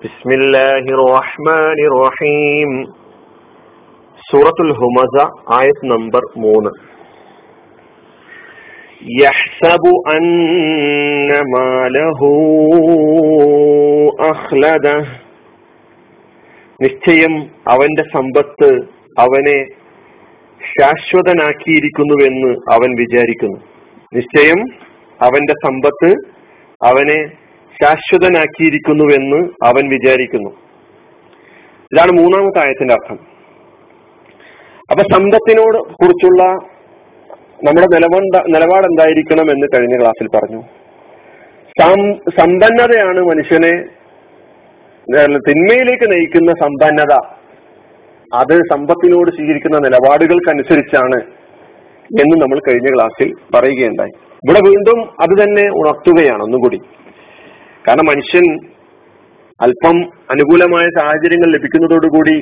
[0.00, 2.70] بسم الله الرحمن الرحيم
[4.20, 5.14] സൂറത്തുൽ ഹുമസ
[5.58, 6.70] ആയത് നമ്പർ മൂന്ന്
[9.16, 10.26] يحسب أن
[11.52, 12.20] ماله
[14.28, 14.96] أخلده
[16.80, 17.34] നിശ്ചയം
[17.66, 18.68] അവന്റെ സമ്പത്ത്
[19.16, 19.58] അവനെ
[20.60, 23.58] ശാശ്വതനാക്കിയിരിക്കുന്നുവെന്ന് അവൻ വിചാരിക്കുന്നു
[24.12, 24.60] നിശ്ചയം
[25.20, 26.10] അവന്റെ സമ്പത്ത്
[26.80, 27.20] അവനെ
[27.83, 30.49] ശാശ്വതനാക്കിയിരിക്കുന്നുവെന്ന് അവൻ വിചാരിക്കുന്നു.
[31.93, 33.19] ഇതാണ് മൂന്നാമത്തെ ആയത്തിന്റെ അർത്ഥം.
[34.91, 36.43] അപ്പൊ സമ്പത്തിനോട് കുറിച്ചുള്ള
[37.67, 40.61] നമ്മുടെ നിലപാട് നിലപാട് എന്തായിരിക്കണം എന്ന് കഴിഞ്ഞ ക്ലാസ്സിൽ പറഞ്ഞു.
[42.39, 43.71] സമ്പന്നതയാണ് മനുഷ്യനെ
[45.37, 47.13] തിന്മയിലേക്ക് നയിക്കുന്ന സമ്പന്നത.
[48.33, 51.19] അത് സമ്പത്തിനോട് സ്വീകരിക്കുന്ന നിലപാടുകൾക്കനുസരിച്ചാണ്
[52.21, 54.09] എന്ന് നമ്മൾ കഴിഞ്ഞ ക്ലാസ്സിൽ പറയുകയുണ്ടായി.
[54.35, 56.79] ഇവിടെ വീണ്ടും അത് തന്നെ ഉണർത്തുകയാണ് ഒന്നുകൂടി.
[57.87, 58.45] കാരണം മനുഷ്യൻ
[59.61, 59.97] അല്പം
[60.31, 62.35] അനുകൂലമായ സാഹചര്യങ്ങൾ ലഭിക്കുന്നതോടുകൂടി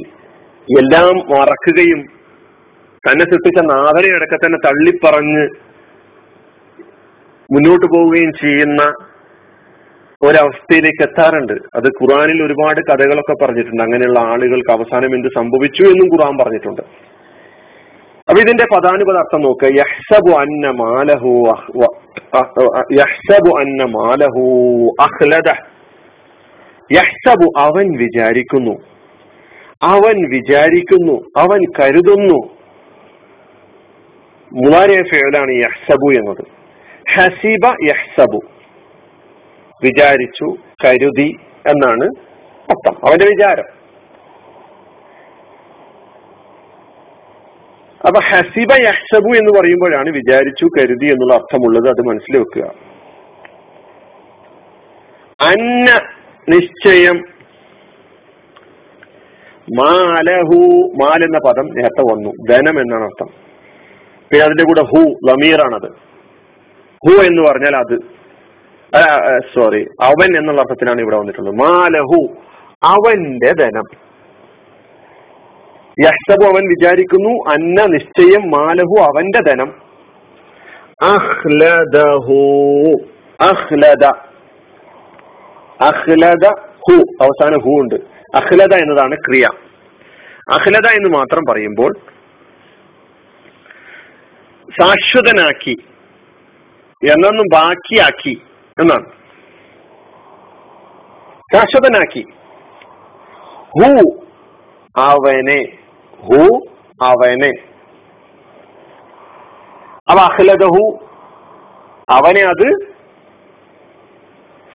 [0.80, 2.02] എല്ലാം മറക്കുകയും
[3.07, 5.43] തന്നെ സൃഷ്ടിച്ച നാഥനെ അടക്കം തന്നെ തള്ളിപ്പറഞ്ഞ്
[7.54, 8.82] മുന്നോട്ട് പോവുകയും ചെയ്യുന്ന
[10.24, 11.54] ഒരവസ്ഥയിലേക്ക് എത്താറുണ്ട്.
[11.54, 13.84] അത് ഖുറാനിൽ ഒരുപാട് കഥകളൊക്കെ പറഞ്ഞിട്ടുണ്ട്.
[13.84, 16.82] അങ്ങനെയുള്ള ആളുകൾക്ക് അവസാനം എന്ത് സംഭവിച്ചു എന്നും ഖുറാൻ പറഞ്ഞിട്ടുണ്ട്.
[18.29, 21.32] അപ്പൊ ഇതിന്റെ പദാനുപദാർത്ഥം നോക്കുക യഹ്സബു അന്ന മാലഹു
[26.91, 28.82] യഹ്സബു അവൻ വിചാരിക്കുന്നു.
[29.84, 31.21] അവൻ വിചാരിക്കുന്നു.
[31.38, 32.57] അവൻ കരുതുന്നു.
[34.54, 36.46] മുലാരിയ ഫേലാണ് യഹ്സബു എന്നത്.
[37.13, 38.40] ഹസീബ യഹ്സബു
[39.84, 41.35] വിചാരിച്ചു കരുതി
[41.68, 42.04] എന്നാണ്
[42.70, 43.07] അർത്ഥം.
[43.07, 43.80] അവന്റെ വിചാരം.
[48.07, 51.88] അപ്പൊ ഹസിബ യഹ്സബു എന്ന് പറയുമ്പോഴാണ് വിചാരിച്ചു കരുതി എന്നുള്ള അർത്ഥമുള്ളത്.
[51.90, 52.63] അത് മനസ്സിൽ വെക്കുക
[55.40, 55.90] അന്ന
[56.49, 57.18] നിശ്ചയം.
[59.79, 60.60] മാലഹു
[61.02, 62.32] മാൽ എന്ന പദം നേരത്തെ വന്നു.
[62.49, 63.29] ധനം എന്നാണ് അർത്ഥം.
[64.29, 65.89] പിന്നെ അതിന്റെ കൂടെ ഹു ലമീറാണത്
[67.06, 67.95] ഹു എന്ന് പറഞ്ഞാൽ അത്
[69.56, 71.56] സോറി അവൻ എന്നുള്ള അർത്ഥത്തിലാണ് ഇവിടെ വന്നിട്ടുള്ളത്.
[71.56, 72.19] മാലഹു
[72.83, 73.88] അവന്റെ ധനം.
[76.00, 79.74] യഹ്സബു അവൻ വിചാരിക്കുന്നു അന്ന നിശ്ചയം മാലഹു അവന്റെ ധനം.
[86.63, 87.01] ഹു.
[87.22, 87.96] അവസാന ഹു ഉണ്ട്.
[88.35, 89.50] അഹ്ലദ എന്നതാണ് ക്രിയ.
[90.51, 91.94] അഹ്ലദ എന്ന് മാത്രം പറയുമ്പോൾ
[94.81, 95.78] ശാശ്വതനാക്കി
[97.09, 98.41] എന്നൊന്നും ബാക്കിയാക്കി
[98.81, 99.06] എന്നാണ്.
[101.53, 102.25] ശാശ്വതനാക്കി.
[103.56, 104.25] ഹു
[104.97, 105.81] അവനെ
[106.23, 106.61] ഹു
[107.01, 107.51] അവനെ.
[110.09, 110.99] അവ അഹ്ലദഹു
[112.09, 112.91] അവനെ അത്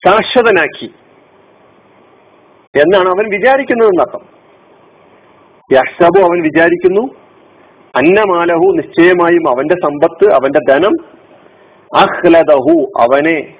[0.07, 0.87] ശാശ്വതനാക്കി.
[2.83, 4.37] എന്നാണ് അവൻ വിചാരിക്കുന്നത് എന്നർത്ഥം.
[5.73, 7.15] യഹ്സബു അവൻ വിചാരിക്കുന്നു
[7.97, 10.93] അന്നമാലഹു നിശ്ചയമായും അവന്റെ സമ്പത്ത് അവന്റെ ധനം
[11.97, 13.57] അഹ്ലദഹു അവനെ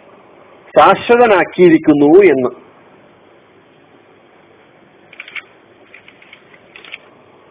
[0.79, 2.66] ശാശ്വതനാക്കിയിരിക്കുന്നു എന്ന്.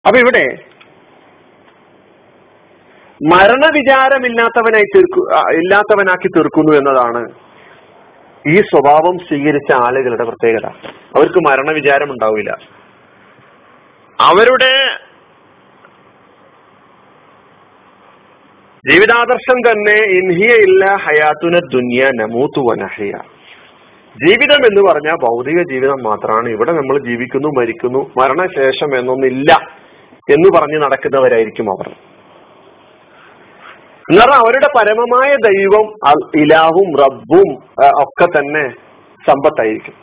[0.05, 0.45] അപ്പൊ ഇവിടെ
[3.33, 5.19] മരണവിചാരമില്ലാത്തവനായി തീർക്കു
[5.53, 7.21] ഇല്ലാത്തവനാക്കി തീർക്കുന്നു എന്നതാണ്
[8.47, 10.65] ഈ സ്വഭാവം സ്വീകരിച്ച ആളുകളുടെ പ്രത്യേകത.
[11.15, 12.57] അവർക്ക് മരണവിചാരം ഉണ്ടാവില്ല.
[14.19, 14.73] അവരുടെ
[18.89, 23.11] ജീവിതാദർശം തന്നെ ഇൻഹിയ ഇല്ല ഹയാത്തുന ദുന്യ നമൂത്തു വനഹിയ
[24.25, 26.49] ജീവിതം എന്ന് പറഞ്ഞാൽ ഭൗതിക ജീവിതം മാത്രമാണ്.
[26.49, 29.84] ഇവിടെ നമ്മൾ ജീവിക്കുന്നു മരിക്കുന്നു മരണശേഷം എന്നൊന്നില്ല.
[30.33, 31.87] എന്ന് പറഞ്ഞ് നടക്കുന്നവരായിരിക്കും അവർ.
[34.05, 35.85] എന്നാൽ അവരുടെ പരമമായ ദൈവം
[36.41, 37.47] ഇലാഹും റബ്ബും
[38.03, 38.63] ഒക്കെ തന്നെ
[39.27, 39.95] സമ്പത്തായിരിക്കും.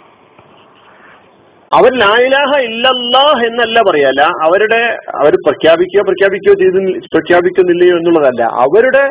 [1.72, 4.80] അവർ ലായിലാഹ ഇല്ലല്ലാഹ് എന്നല്ല പറയല്ല അവരുടെ
[5.20, 6.78] അവർ പ്രഖ്യാപിക്കുകയോ പ്രഖ്യാപിക്കുകയോ ചെയ്ത്
[7.14, 8.42] പ്രഖ്യാപിക്കുന്നില്ലയോ എന്നുള്ളതല്ല.
[8.64, 9.04] അവരുടെ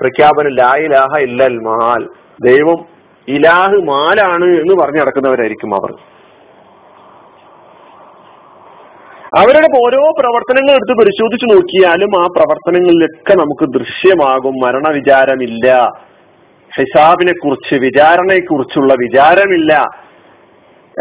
[0.00, 2.02] പ്രഖ്യാപനം ലായിലാഹ ഇല്ലൽ മാൽ
[2.46, 2.78] ദൈവം
[3.28, 5.92] ഇലാഹ് മാലാണ് എന്ന് പറഞ്ഞു നടക്കുന്നവരായിരിക്കും അവർ.
[9.36, 14.54] അവരുടെ ഓരോ പ്രവർത്തനങ്ങൾ എടുത്ത് പരിശോധിച്ച് നോക്കിയാലും ആ പ്രവർത്തനങ്ങളിലൊക്കെ നമുക്ക് ദൃശ്യമാകും.
[14.54, 15.90] മരണവിചാരമില്ല.
[16.78, 19.72] ഹിസാബിനെ കുറിച്ച് വിചാരണയെ കുറിച്ചുള്ള വിചാരമില്ല.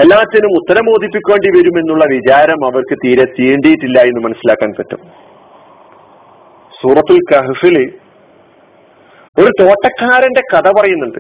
[0.01, 5.00] എല്ലാത്തിനും ഉത്തരം ബോധിപ്പിക്കേണ്ടി വരുമെന്നുള്ള വിചാരം അവർക്ക് തീരെ തീണ്ടിയിട്ടില്ല എന്ന് മനസ്സിലാക്കാൻ പറ്റും.
[6.81, 7.94] സൂറത്തുൽ കഹഫിൽ
[9.38, 11.19] ഒരു തോട്ടക്കാരന്റെ കഥ പറയുന്നുണ്ട്.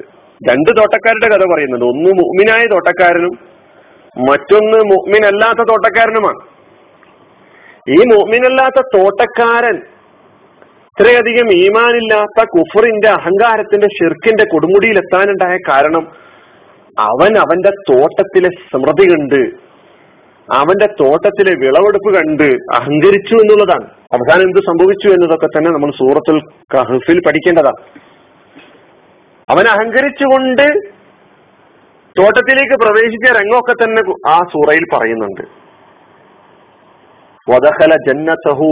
[0.49, 1.85] രണ്ട് തോട്ടക്കാരുടെ കഥ പറയുന്നുണ്ട്.
[1.85, 3.39] ഒന്ന് മുഅ്മിനായ തോട്ടക്കാരനും
[4.29, 6.56] മറ്റൊന്ന് മുഅ്മിനല്ലാത്ത തോട്ടക്കാരനുമാണ്.
[7.95, 9.77] ഈ മോമിനല്ലാത്ത തോട്ടക്കാരൻ
[10.91, 16.03] ഇത്രയധികം ഈമാനില്ലാത്ത കുഫറിന്റെ അഹങ്കാരത്തിന്റെ ഷിർക്കിന്റെ കൊടുമുടിയിൽ എത്താനുണ്ടായ കാരണം
[16.97, 19.41] അവൻ അവന്റെ തോട്ടത്തിലെ സ്മൃതി കണ്ട്
[20.49, 22.47] അവന്റെ തോട്ടത്തിലെ വിളവെടുപ്പ് കണ്ട്
[22.77, 23.85] അഹങ്കരിച്ചു എന്നുള്ളതാണ്.
[24.15, 26.37] അവസാനം എന്ത് സംഭവിച്ചു എന്നതൊക്കെ തന്നെ നമ്മൾ സൂറത്തുൽ
[26.75, 27.81] കഹഫിൽ പഠിക്കേണ്ടതാണ്.
[29.49, 30.65] അവൻ അഹങ്കരിച്ചുകൊണ്ട്
[32.15, 35.43] തോട്ടത്തിലേക്ക് പ്രവേശിച്ച രംഗമൊക്കെ തന്നെ ആ സൂറയിൽ പറയുന്നുണ്ട്.
[37.47, 37.91] വദഖല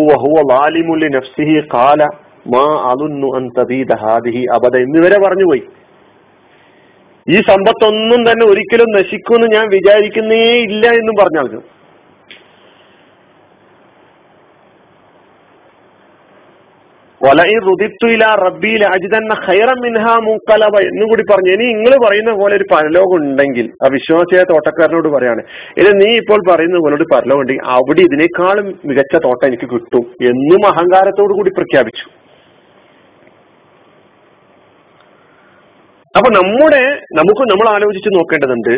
[0.10, 2.00] وهو ظالم لنفسه قال
[2.46, 5.64] ما മാ ان تبيد هذه ابدا അബദ പറഞ്ഞു പോയി
[7.28, 11.48] ഈ സമ്പത്തൊന്നും തന്നെ ഒരിക്കലും നശിക്കുമെന്ന് ഞാൻ വിചാരിക്കുന്നേ ഇല്ല എന്നും പറഞ്ഞാൽ
[20.88, 21.52] എന്നും കൂടി പറഞ്ഞു.
[21.56, 25.42] ഇനി നിങ്ങൾ പറയുന്ന പോലെ ഒരു പരലോകം ഉണ്ടെങ്കിൽ ആ വിശ്വാസിയായ തോട്ടക്കാരനോട് പറയാണ്
[25.80, 30.62] ഇനി നീ ഇപ്പോൾ പറയുന്ന പോലെ ഒരു പരലോകം ഉണ്ടെങ്കിൽ അവിടെ ഇതിനേക്കാളും മികച്ച തോട്ടം എനിക്ക് കിട്ടും എന്നും
[30.72, 32.06] അഹങ്കാരത്തോടു കൂടി പ്രഖ്യാപിച്ചു.
[36.18, 36.84] അപ്പൊ നമ്മുടെ
[37.20, 38.74] നമുക്ക് നമ്മൾ ആലോചിച്ച് നോക്കേണ്ടതുണ്ട്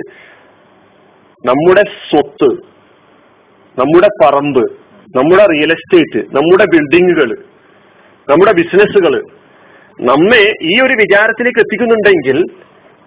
[1.44, 2.50] നമ്മുടെ സ്വത്ത്
[3.78, 4.64] നമ്മുടെ പറമ്പ്
[5.18, 7.30] നമ്മുടെ റിയൽ എസ്റ്റേറ്റ് നമ്മുടെ ബിൽഡിങ്ങുകൾ
[8.30, 9.14] നമ്മുടെ ബിസിനസ്സുകൾ
[10.02, 12.38] നമ്മെ ഈ ഒരു വിചാരത്തിലേക്ക് എത്തിക്കുന്നുണ്ടെങ്കിൽ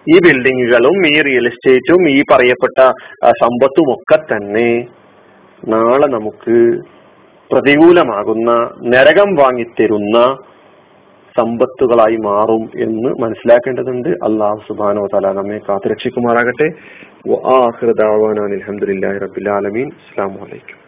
[0.07, 2.79] ഈ ബിൽഡിങ്ങുകളും ഈ റിയൽ എസ്റ്റേറ്റും ഈ പറയപ്പെട്ട
[3.41, 4.69] സമ്പത്തും ഒക്കെ തന്നെ
[5.67, 6.57] നാളെ നമുക്ക്
[7.51, 8.51] പ്രതികൂലമാകുന്ന
[8.93, 10.17] നരകം വാങ്ങിത്തരുന്ന
[11.35, 14.09] സമ്പത്തുകളായി മാറും എന്ന് മനസ്സിലാക്കേണ്ടതുണ്ട്.
[14.09, 16.67] അള്ളാഹു സുബാനോ തല നമ്മെ കാത്തുരക്ഷിക്കുമാറാകട്ടെ.
[18.45, 20.80] അലഹമുല്ലാ റബിൻ അസ്സാം വലൈക്കും